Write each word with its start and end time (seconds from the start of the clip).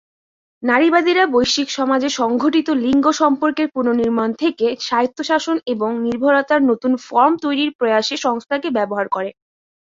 নারীবাদীরা 0.63 1.23
বৈশ্বিক 1.27 1.67
সমাজে 1.71 2.09
সংঘটিত 2.19 2.67
লিঙ্গ 2.85 3.05
সম্পর্কের 3.21 3.67
পুনর্নির্মাণ 3.75 4.29
থেকে 4.33 4.67
স্বায়ত্তশাসন 4.79 5.57
এবং 5.73 5.89
নির্ভরতার 6.05 6.61
নতুন 6.63 6.91
ফর্ম 7.07 7.33
তৈরির 7.43 7.71
প্রয়াসে 7.77 8.15
সংস্থাকে 8.17 8.67
ব্যবহার 8.77 9.07
করে। 9.09 9.29